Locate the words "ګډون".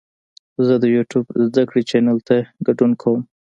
2.67-2.91